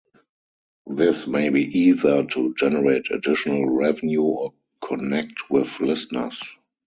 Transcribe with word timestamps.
This 0.89 1.27
may 1.27 1.49
be 1.49 1.61
either 1.61 2.25
to 2.25 2.55
generate 2.55 3.11
additional 3.11 3.69
revenue 3.69 4.23
or 4.23 4.53
connect 4.83 5.51
with 5.51 5.79
listeners. 5.79 6.41